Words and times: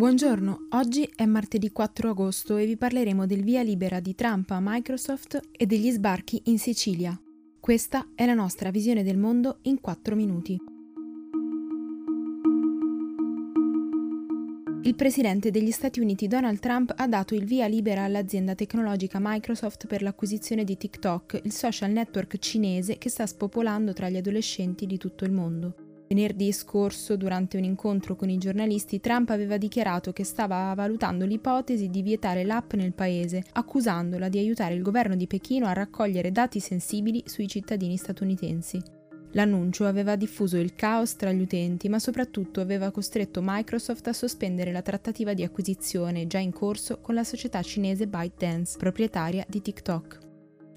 Buongiorno, 0.00 0.68
oggi 0.70 1.06
è 1.14 1.26
martedì 1.26 1.70
4 1.70 2.08
agosto 2.08 2.56
e 2.56 2.64
vi 2.64 2.78
parleremo 2.78 3.26
del 3.26 3.42
via 3.42 3.60
libera 3.60 4.00
di 4.00 4.14
Trump 4.14 4.50
a 4.50 4.58
Microsoft 4.58 5.38
e 5.52 5.66
degli 5.66 5.90
sbarchi 5.90 6.40
in 6.44 6.58
Sicilia. 6.58 7.20
Questa 7.60 8.08
è 8.14 8.24
la 8.24 8.32
nostra 8.32 8.70
visione 8.70 9.02
del 9.02 9.18
mondo 9.18 9.58
in 9.64 9.78
4 9.78 10.16
minuti. 10.16 10.56
Il 14.84 14.94
presidente 14.94 15.50
degli 15.50 15.70
Stati 15.70 16.00
Uniti 16.00 16.26
Donald 16.26 16.60
Trump 16.60 16.94
ha 16.96 17.06
dato 17.06 17.34
il 17.34 17.44
via 17.44 17.66
libera 17.66 18.04
all'azienda 18.04 18.54
tecnologica 18.54 19.18
Microsoft 19.20 19.86
per 19.86 20.00
l'acquisizione 20.00 20.64
di 20.64 20.78
TikTok, 20.78 21.42
il 21.44 21.52
social 21.52 21.90
network 21.90 22.38
cinese 22.38 22.96
che 22.96 23.10
sta 23.10 23.26
spopolando 23.26 23.92
tra 23.92 24.08
gli 24.08 24.16
adolescenti 24.16 24.86
di 24.86 24.96
tutto 24.96 25.26
il 25.26 25.32
mondo. 25.32 25.79
Venerdì 26.12 26.50
scorso, 26.50 27.16
durante 27.16 27.56
un 27.56 27.62
incontro 27.62 28.16
con 28.16 28.28
i 28.28 28.36
giornalisti, 28.36 28.98
Trump 28.98 29.30
aveva 29.30 29.58
dichiarato 29.58 30.12
che 30.12 30.24
stava 30.24 30.74
valutando 30.74 31.24
l'ipotesi 31.24 31.88
di 31.88 32.02
vietare 32.02 32.42
l'app 32.42 32.72
nel 32.72 32.94
paese, 32.94 33.44
accusandola 33.52 34.28
di 34.28 34.38
aiutare 34.38 34.74
il 34.74 34.82
governo 34.82 35.14
di 35.14 35.28
Pechino 35.28 35.66
a 35.66 35.72
raccogliere 35.72 36.32
dati 36.32 36.58
sensibili 36.58 37.22
sui 37.26 37.46
cittadini 37.46 37.96
statunitensi. 37.96 38.82
L'annuncio 39.34 39.86
aveva 39.86 40.16
diffuso 40.16 40.56
il 40.56 40.74
caos 40.74 41.14
tra 41.14 41.30
gli 41.30 41.42
utenti, 41.42 41.88
ma 41.88 42.00
soprattutto 42.00 42.60
aveva 42.60 42.90
costretto 42.90 43.40
Microsoft 43.40 44.08
a 44.08 44.12
sospendere 44.12 44.72
la 44.72 44.82
trattativa 44.82 45.32
di 45.32 45.44
acquisizione 45.44 46.26
già 46.26 46.38
in 46.38 46.50
corso 46.50 46.98
con 47.00 47.14
la 47.14 47.22
società 47.22 47.62
cinese 47.62 48.08
ByteDance, 48.08 48.76
proprietaria 48.78 49.46
di 49.48 49.62
TikTok. 49.62 50.29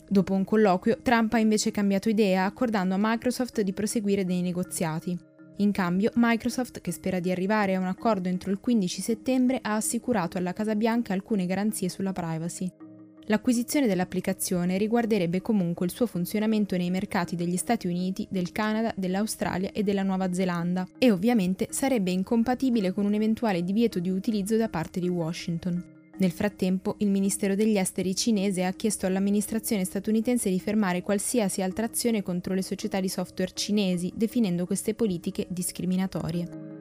Dopo 0.07 0.33
un 0.33 0.43
colloquio, 0.43 0.99
Trump 1.01 1.33
ha 1.33 1.39
invece 1.39 1.71
cambiato 1.71 2.09
idea, 2.09 2.45
accordando 2.45 2.95
a 2.95 2.99
Microsoft 2.99 3.61
di 3.61 3.73
proseguire 3.73 4.25
dei 4.25 4.41
negoziati. 4.41 5.17
In 5.57 5.71
cambio, 5.71 6.11
Microsoft, 6.15 6.81
che 6.81 6.91
spera 6.91 7.19
di 7.19 7.31
arrivare 7.31 7.75
a 7.75 7.79
un 7.79 7.85
accordo 7.85 8.27
entro 8.27 8.51
il 8.51 8.59
15 8.59 9.01
settembre, 9.01 9.59
ha 9.61 9.75
assicurato 9.75 10.37
alla 10.37 10.53
Casa 10.53 10.75
Bianca 10.75 11.13
alcune 11.13 11.45
garanzie 11.45 11.89
sulla 11.89 12.11
privacy. 12.11 12.71
L'acquisizione 13.27 13.87
dell'applicazione 13.87 14.77
riguarderebbe 14.77 15.41
comunque 15.41 15.85
il 15.85 15.93
suo 15.93 16.07
funzionamento 16.07 16.75
nei 16.75 16.89
mercati 16.89 17.35
degli 17.35 17.55
Stati 17.55 17.87
Uniti, 17.87 18.27
del 18.29 18.51
Canada, 18.51 18.93
dell'Australia 18.97 19.71
e 19.71 19.83
della 19.83 20.03
Nuova 20.03 20.33
Zelanda 20.33 20.85
e 20.97 21.09
ovviamente 21.11 21.67
sarebbe 21.69 22.11
incompatibile 22.11 22.91
con 22.91 23.05
un 23.05 23.13
eventuale 23.13 23.63
divieto 23.63 23.99
di 23.99 24.09
utilizzo 24.09 24.57
da 24.57 24.67
parte 24.67 24.99
di 24.99 25.07
Washington. 25.07 25.92
Nel 26.15 26.31
frattempo, 26.31 26.95
il 26.99 27.09
Ministero 27.09 27.55
degli 27.55 27.77
Esteri 27.77 28.15
cinese 28.15 28.63
ha 28.63 28.71
chiesto 28.71 29.07
all'amministrazione 29.07 29.83
statunitense 29.83 30.49
di 30.49 30.59
fermare 30.59 31.01
qualsiasi 31.01 31.63
altra 31.63 31.85
azione 31.85 32.21
contro 32.21 32.53
le 32.53 32.61
società 32.61 32.99
di 32.99 33.09
software 33.09 33.51
cinesi, 33.53 34.11
definendo 34.15 34.65
queste 34.65 34.93
politiche 34.93 35.47
discriminatorie. 35.49 36.71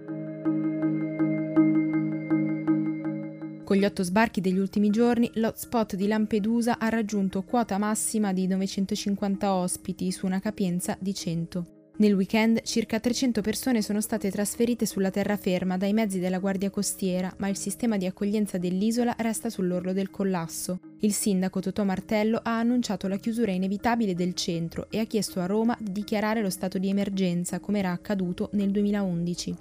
Con 3.65 3.77
gli 3.81 3.87
otto 3.87 4.03
sbarchi 4.03 4.43
degli 4.43 4.59
ultimi 4.59 4.91
giorni, 4.91 5.31
l'hotspot 5.35 5.97
di 5.97 6.07
Lampedusa 6.07 6.79
ha 6.79 6.91
raggiunto 6.91 7.43
quota 7.43 7.79
massima 7.79 8.35
di 8.35 8.47
950 8.47 9.55
ospiti 9.55 10.13
su 10.13 10.27
una 10.27 10.41
capienza 10.41 10.95
di 11.01 11.15
100. 11.15 11.82
Nel 11.95 12.15
weekend 12.15 12.63
circa 12.63 12.99
300 12.99 13.43
persone 13.43 13.83
sono 13.83 14.01
state 14.01 14.31
trasferite 14.31 14.87
sulla 14.87 15.11
terraferma 15.11 15.77
dai 15.77 15.93
mezzi 15.93 16.19
della 16.19 16.39
Guardia 16.39 16.71
Costiera, 16.71 17.33
ma 17.37 17.49
il 17.49 17.57
sistema 17.57 17.99
di 17.99 18.07
accoglienza 18.07 18.57
dell'isola 18.57 19.15
resta 19.19 19.51
sull'orlo 19.51 19.93
del 19.93 20.11
collasso. 20.11 20.81
Il 21.01 21.13
sindaco 21.13 21.61
Totò 21.61 21.85
Martello 21.85 22.41
ha 22.43 22.59
annunciato 22.59 23.09
la 23.09 23.19
chiusura 23.19 23.53
inevitabile 23.53 24.15
del 24.15 24.33
centro 24.33 24.87
e 24.91 25.01
ha 25.01 25.05
chiesto 25.05 25.41
a 25.41 25.47
Roma 25.47 25.77
di 25.79 25.93
dichiarare 25.93 26.41
lo 26.41 26.51
stato 26.51 26.79
di 26.79 26.89
emergenza, 26.89 27.61
come 27.61 27.81
era 27.81 27.93
accaduto 27.93 28.49
nel 28.55 28.71
2011. 28.71 29.57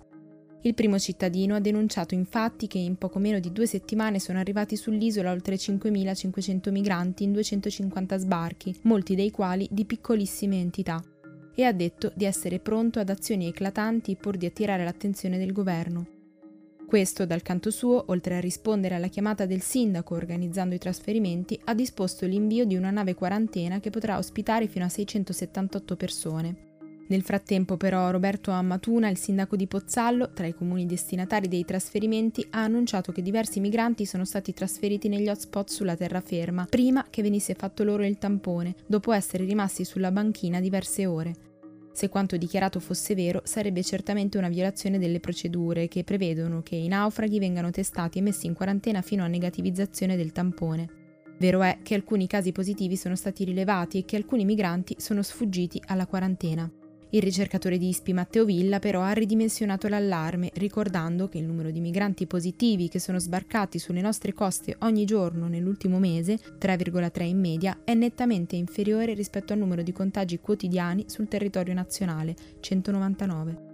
Il 0.64 0.74
primo 0.74 0.98
cittadino 1.00 1.56
ha 1.56 1.60
denunciato 1.60 2.14
infatti 2.14 2.68
che 2.68 2.78
in 2.78 2.96
poco 2.96 3.20
meno 3.20 3.40
di 3.40 3.52
due 3.52 3.66
settimane 3.66 4.20
sono 4.20 4.40
arrivati 4.40 4.78
sull'isola 4.78 5.32
oltre 5.32 5.56
5.500 5.56 6.72
migranti 6.72 7.24
in 7.24 7.34
250 7.34 8.18
sbarchi, 8.18 8.80
molti 8.84 9.16
dei 9.16 9.32
quali 9.32 9.68
di 9.70 9.86
piccolissime 9.86 10.60
entità 10.60 11.04
e 11.54 11.64
ha 11.64 11.72
detto 11.72 12.12
di 12.16 12.26
essere 12.26 12.60
pronto 12.60 13.00
ad 13.00 13.10
azioni 13.10 13.48
eclatanti 13.48 14.16
pur 14.16 14.38
di 14.38 14.46
attirare 14.46 14.84
l'attenzione 14.84 15.38
del 15.38 15.52
governo. 15.52 16.06
Questo, 16.88 17.26
dal 17.26 17.42
canto 17.42 17.72
suo, 17.72 18.04
oltre 18.08 18.36
a 18.36 18.42
rispondere 18.42 18.96
alla 18.96 19.08
chiamata 19.08 19.46
del 19.46 19.62
sindaco 19.62 20.14
organizzando 20.16 20.76
i 20.76 20.80
trasferimenti, 20.80 21.58
ha 21.66 21.74
disposto 21.74 22.26
l'invio 22.26 22.66
di 22.66 22.76
una 22.76 22.92
nave 22.92 23.16
quarantena 23.16 23.80
che 23.80 23.90
potrà 23.90 24.18
ospitare 24.18 24.68
fino 24.68 24.84
a 24.84 24.90
678 24.90 25.96
persone. 25.96 26.71
Nel 27.12 27.24
frattempo 27.24 27.76
però 27.76 28.10
Roberto 28.10 28.52
Ammatuna, 28.52 29.10
il 29.10 29.18
sindaco 29.18 29.58
di 29.58 29.68
Pozzallo, 29.68 30.32
tra 30.32 30.48
i 30.48 30.54
comuni 30.54 30.86
destinatari 30.86 31.50
dei 31.50 31.66
trasferimenti, 31.66 32.48
ha 32.52 32.64
annunciato 32.64 33.12
che 33.12 33.22
diversi 33.22 33.60
migranti 33.60 34.06
sono 34.06 34.24
stati 34.24 34.54
trasferiti 34.54 35.10
negli 35.10 35.28
hotspot 35.28 35.70
sulla 35.70 35.98
terraferma, 35.98 36.68
prima 36.70 37.06
che 37.10 37.22
venisse 37.22 37.54
fatto 37.54 37.84
loro 37.84 38.06
il 38.06 38.18
tampone, 38.18 38.76
dopo 38.88 39.12
essere 39.12 39.44
rimasti 39.44 39.84
sulla 39.84 40.10
banchina 40.10 40.62
diverse 40.62 41.06
ore. 41.06 41.34
Se 41.92 42.08
quanto 42.08 42.38
dichiarato 42.38 42.80
fosse 42.80 43.14
vero, 43.14 43.42
sarebbe 43.44 43.84
certamente 43.84 44.38
una 44.38 44.48
violazione 44.48 44.98
delle 44.98 45.20
procedure 45.20 45.90
che 45.90 46.06
prevedono 46.06 46.62
che 46.62 46.78
i 46.78 46.88
naufraghi 46.88 47.40
vengano 47.40 47.72
testati 47.72 48.20
e 48.20 48.22
messi 48.22 48.46
in 48.46 48.54
quarantena 48.54 49.02
fino 49.02 49.26
a 49.26 49.28
negativizzazione 49.28 50.16
del 50.16 50.32
tampone. 50.32 50.88
Vero 51.38 51.62
è 51.62 51.80
che 51.84 51.94
alcuni 51.94 52.26
casi 52.26 52.54
positivi 52.54 52.96
sono 52.96 53.18
stati 53.18 53.44
rilevati 53.44 53.98
e 53.98 54.06
che 54.06 54.16
alcuni 54.16 54.46
migranti 54.46 54.96
sono 54.98 55.22
sfuggiti 55.22 55.82
alla 55.88 56.06
quarantena. 56.06 56.72
Il 57.14 57.22
ricercatore 57.22 57.78
di 57.78 57.90
ISPI 57.90 58.14
Matteo 58.14 58.46
Villa 58.46 58.80
però 58.80 59.02
ha 59.02 59.12
ridimensionato 59.12 59.90
l'allarme, 59.90 60.50
ricordando 60.54 61.28
che 61.28 61.40
il 61.40 61.44
numero 61.44 61.70
di 61.70 61.82
migranti 61.82 62.26
positivi 62.26 62.88
che 62.88 63.00
sono 63.00 63.20
sbarcati 63.20 63.80
sulle 63.80 64.00
nostre 64.00 64.34
coste 64.34 64.78
ogni 64.80 65.04
giorno 65.04 65.50
nell'ultimo 65.50 66.00
mese, 66.00 66.40
3,3 66.58 67.24
in 67.24 67.38
media, 67.38 67.80
è 67.84 67.94
nettamente 67.96 68.56
inferiore 68.56 69.14
rispetto 69.14 69.52
al 69.52 69.60
numero 69.60 69.82
di 69.82 69.92
contagi 69.92 70.40
quotidiani 70.40 71.04
sul 71.08 71.28
territorio 71.28 71.74
nazionale, 71.74 72.34
199. 72.62 73.70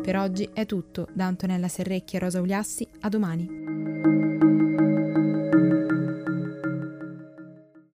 Per 0.00 0.16
oggi 0.16 0.48
è 0.52 0.64
tutto, 0.64 1.08
da 1.12 1.26
Antonella 1.26 1.66
Serrecchia 1.66 2.20
e 2.20 2.22
Rosa 2.22 2.40
Uliassi, 2.40 2.86
a 3.00 3.08
domani. 3.08 4.29